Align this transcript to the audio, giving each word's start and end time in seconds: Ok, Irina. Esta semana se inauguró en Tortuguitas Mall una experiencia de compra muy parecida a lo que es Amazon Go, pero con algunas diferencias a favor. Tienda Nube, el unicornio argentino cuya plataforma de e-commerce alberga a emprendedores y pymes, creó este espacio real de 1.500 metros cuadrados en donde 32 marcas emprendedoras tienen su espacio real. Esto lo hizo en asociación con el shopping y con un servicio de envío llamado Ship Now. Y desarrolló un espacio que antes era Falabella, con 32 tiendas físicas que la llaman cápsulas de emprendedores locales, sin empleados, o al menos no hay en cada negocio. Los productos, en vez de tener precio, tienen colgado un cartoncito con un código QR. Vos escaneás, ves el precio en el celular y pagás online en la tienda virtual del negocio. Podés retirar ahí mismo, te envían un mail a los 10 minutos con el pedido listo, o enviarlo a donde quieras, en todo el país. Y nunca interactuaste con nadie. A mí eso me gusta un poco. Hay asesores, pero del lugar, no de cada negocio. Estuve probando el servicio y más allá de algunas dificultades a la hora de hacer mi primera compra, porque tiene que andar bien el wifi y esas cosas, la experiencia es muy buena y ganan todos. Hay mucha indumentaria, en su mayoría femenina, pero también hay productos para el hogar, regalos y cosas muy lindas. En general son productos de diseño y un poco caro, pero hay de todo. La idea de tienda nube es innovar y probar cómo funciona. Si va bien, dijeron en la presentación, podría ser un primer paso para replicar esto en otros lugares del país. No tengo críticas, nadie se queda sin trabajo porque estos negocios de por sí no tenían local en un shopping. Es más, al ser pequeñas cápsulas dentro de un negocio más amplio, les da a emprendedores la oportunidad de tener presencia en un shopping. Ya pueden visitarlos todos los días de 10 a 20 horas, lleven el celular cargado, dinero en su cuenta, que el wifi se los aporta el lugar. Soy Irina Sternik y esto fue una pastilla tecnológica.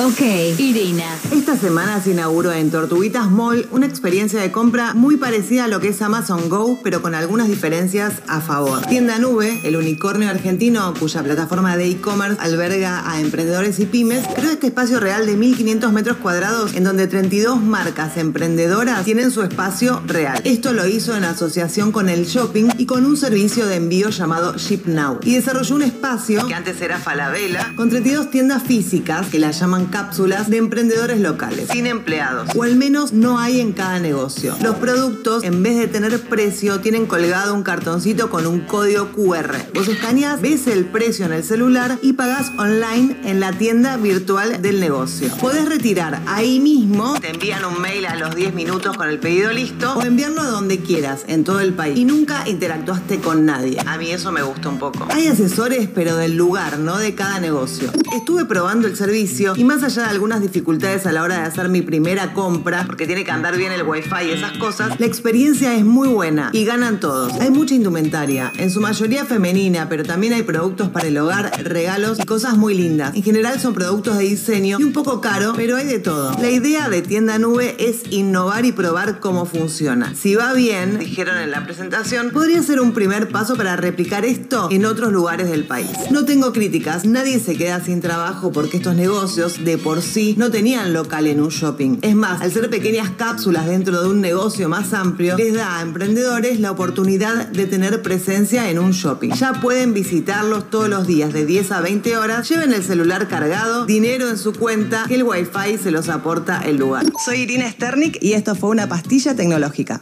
Ok, 0.00 0.20
Irina. 0.58 1.18
Esta 1.32 1.56
semana 1.56 2.00
se 2.00 2.12
inauguró 2.12 2.52
en 2.52 2.70
Tortuguitas 2.70 3.32
Mall 3.32 3.66
una 3.72 3.86
experiencia 3.86 4.40
de 4.40 4.52
compra 4.52 4.94
muy 4.94 5.16
parecida 5.16 5.64
a 5.64 5.68
lo 5.68 5.80
que 5.80 5.88
es 5.88 6.00
Amazon 6.00 6.48
Go, 6.48 6.78
pero 6.84 7.02
con 7.02 7.16
algunas 7.16 7.48
diferencias 7.48 8.22
a 8.28 8.40
favor. 8.40 8.82
Tienda 8.82 9.18
Nube, 9.18 9.60
el 9.64 9.74
unicornio 9.74 10.30
argentino 10.30 10.94
cuya 11.00 11.24
plataforma 11.24 11.76
de 11.76 11.88
e-commerce 11.88 12.40
alberga 12.40 13.10
a 13.10 13.20
emprendedores 13.20 13.80
y 13.80 13.86
pymes, 13.86 14.24
creó 14.36 14.52
este 14.52 14.68
espacio 14.68 15.00
real 15.00 15.26
de 15.26 15.36
1.500 15.36 15.90
metros 15.90 16.18
cuadrados 16.18 16.74
en 16.74 16.84
donde 16.84 17.08
32 17.08 17.60
marcas 17.60 18.16
emprendedoras 18.18 19.04
tienen 19.04 19.32
su 19.32 19.42
espacio 19.42 20.00
real. 20.06 20.40
Esto 20.44 20.74
lo 20.74 20.86
hizo 20.86 21.16
en 21.16 21.24
asociación 21.24 21.90
con 21.90 22.08
el 22.08 22.24
shopping 22.24 22.68
y 22.78 22.86
con 22.86 23.04
un 23.04 23.16
servicio 23.16 23.66
de 23.66 23.74
envío 23.74 24.10
llamado 24.10 24.56
Ship 24.58 24.82
Now. 24.86 25.18
Y 25.24 25.34
desarrolló 25.34 25.74
un 25.74 25.82
espacio 25.82 26.46
que 26.46 26.54
antes 26.54 26.80
era 26.80 26.98
Falabella, 26.98 27.72
con 27.74 27.90
32 27.90 28.30
tiendas 28.30 28.62
físicas 28.62 29.26
que 29.26 29.40
la 29.40 29.50
llaman 29.50 29.87
cápsulas 29.88 30.50
de 30.50 30.58
emprendedores 30.58 31.20
locales, 31.20 31.68
sin 31.70 31.86
empleados, 31.86 32.48
o 32.56 32.62
al 32.62 32.76
menos 32.76 33.12
no 33.12 33.38
hay 33.38 33.60
en 33.60 33.72
cada 33.72 33.98
negocio. 33.98 34.56
Los 34.62 34.76
productos, 34.76 35.44
en 35.44 35.62
vez 35.62 35.76
de 35.76 35.88
tener 35.88 36.18
precio, 36.20 36.80
tienen 36.80 37.06
colgado 37.06 37.54
un 37.54 37.62
cartoncito 37.62 38.30
con 38.30 38.46
un 38.46 38.60
código 38.60 39.12
QR. 39.12 39.56
Vos 39.74 39.88
escaneás, 39.88 40.40
ves 40.40 40.66
el 40.66 40.84
precio 40.86 41.26
en 41.26 41.32
el 41.32 41.44
celular 41.44 41.98
y 42.02 42.14
pagás 42.14 42.52
online 42.58 43.16
en 43.24 43.40
la 43.40 43.52
tienda 43.52 43.96
virtual 43.96 44.62
del 44.62 44.80
negocio. 44.80 45.28
Podés 45.40 45.68
retirar 45.68 46.20
ahí 46.26 46.60
mismo, 46.60 47.18
te 47.20 47.30
envían 47.30 47.64
un 47.64 47.80
mail 47.80 48.06
a 48.06 48.16
los 48.16 48.34
10 48.34 48.54
minutos 48.54 48.96
con 48.96 49.08
el 49.08 49.18
pedido 49.18 49.52
listo, 49.52 49.94
o 49.94 50.02
enviarlo 50.02 50.40
a 50.42 50.46
donde 50.46 50.78
quieras, 50.78 51.24
en 51.26 51.44
todo 51.44 51.60
el 51.60 51.72
país. 51.72 51.98
Y 51.98 52.04
nunca 52.04 52.48
interactuaste 52.48 53.18
con 53.20 53.46
nadie. 53.46 53.78
A 53.86 53.96
mí 53.98 54.10
eso 54.10 54.32
me 54.32 54.42
gusta 54.42 54.68
un 54.68 54.78
poco. 54.78 55.06
Hay 55.10 55.26
asesores, 55.26 55.88
pero 55.94 56.16
del 56.16 56.36
lugar, 56.36 56.78
no 56.78 56.98
de 56.98 57.14
cada 57.14 57.40
negocio. 57.40 57.90
Estuve 58.16 58.44
probando 58.44 58.86
el 58.86 58.96
servicio 58.96 59.54
y 59.56 59.64
más 59.64 59.77
allá 59.82 60.02
de 60.04 60.08
algunas 60.10 60.40
dificultades 60.40 61.06
a 61.06 61.12
la 61.12 61.22
hora 61.22 61.38
de 61.38 61.42
hacer 61.42 61.68
mi 61.68 61.82
primera 61.82 62.32
compra, 62.34 62.84
porque 62.86 63.06
tiene 63.06 63.24
que 63.24 63.30
andar 63.30 63.56
bien 63.56 63.72
el 63.72 63.82
wifi 63.82 64.26
y 64.26 64.30
esas 64.30 64.58
cosas, 64.58 64.98
la 64.98 65.06
experiencia 65.06 65.74
es 65.74 65.84
muy 65.84 66.08
buena 66.08 66.50
y 66.52 66.64
ganan 66.64 67.00
todos. 67.00 67.32
Hay 67.34 67.50
mucha 67.50 67.74
indumentaria, 67.74 68.52
en 68.56 68.70
su 68.70 68.80
mayoría 68.80 69.24
femenina, 69.24 69.88
pero 69.88 70.04
también 70.04 70.32
hay 70.32 70.42
productos 70.42 70.88
para 70.88 71.08
el 71.08 71.18
hogar, 71.18 71.50
regalos 71.64 72.18
y 72.20 72.24
cosas 72.24 72.56
muy 72.56 72.74
lindas. 72.74 73.14
En 73.14 73.22
general 73.22 73.60
son 73.60 73.74
productos 73.74 74.18
de 74.18 74.24
diseño 74.24 74.78
y 74.80 74.84
un 74.84 74.92
poco 74.92 75.20
caro, 75.20 75.52
pero 75.56 75.76
hay 75.76 75.86
de 75.86 75.98
todo. 75.98 76.36
La 76.40 76.50
idea 76.50 76.88
de 76.88 77.02
tienda 77.02 77.38
nube 77.38 77.76
es 77.78 78.02
innovar 78.10 78.64
y 78.64 78.72
probar 78.72 79.20
cómo 79.20 79.46
funciona. 79.46 80.14
Si 80.14 80.34
va 80.34 80.52
bien, 80.52 80.98
dijeron 80.98 81.38
en 81.38 81.50
la 81.50 81.64
presentación, 81.64 82.30
podría 82.30 82.62
ser 82.62 82.80
un 82.80 82.92
primer 82.92 83.28
paso 83.28 83.56
para 83.56 83.76
replicar 83.76 84.24
esto 84.24 84.68
en 84.70 84.84
otros 84.84 85.12
lugares 85.12 85.50
del 85.50 85.64
país. 85.64 85.90
No 86.10 86.24
tengo 86.24 86.52
críticas, 86.52 87.04
nadie 87.04 87.38
se 87.40 87.56
queda 87.56 87.82
sin 87.84 88.00
trabajo 88.00 88.52
porque 88.52 88.78
estos 88.78 88.94
negocios 88.94 89.64
de 89.68 89.76
por 89.76 90.00
sí 90.00 90.34
no 90.38 90.50
tenían 90.50 90.94
local 90.94 91.26
en 91.26 91.42
un 91.42 91.50
shopping. 91.50 91.98
Es 92.00 92.14
más, 92.14 92.40
al 92.40 92.50
ser 92.50 92.70
pequeñas 92.70 93.10
cápsulas 93.10 93.66
dentro 93.66 94.00
de 94.00 94.08
un 94.08 94.22
negocio 94.22 94.66
más 94.66 94.94
amplio, 94.94 95.36
les 95.36 95.52
da 95.52 95.76
a 95.76 95.82
emprendedores 95.82 96.58
la 96.58 96.70
oportunidad 96.70 97.48
de 97.48 97.66
tener 97.66 98.00
presencia 98.00 98.70
en 98.70 98.78
un 98.78 98.92
shopping. 98.92 99.32
Ya 99.32 99.52
pueden 99.60 99.92
visitarlos 99.92 100.70
todos 100.70 100.88
los 100.88 101.06
días 101.06 101.34
de 101.34 101.44
10 101.44 101.72
a 101.72 101.80
20 101.82 102.16
horas, 102.16 102.48
lleven 102.48 102.72
el 102.72 102.82
celular 102.82 103.28
cargado, 103.28 103.84
dinero 103.84 104.30
en 104.30 104.38
su 104.38 104.54
cuenta, 104.54 105.04
que 105.06 105.16
el 105.16 105.24
wifi 105.24 105.76
se 105.76 105.90
los 105.90 106.08
aporta 106.08 106.62
el 106.62 106.76
lugar. 106.76 107.04
Soy 107.22 107.40
Irina 107.40 107.70
Sternik 107.70 108.16
y 108.22 108.32
esto 108.32 108.54
fue 108.54 108.70
una 108.70 108.88
pastilla 108.88 109.36
tecnológica. 109.36 110.00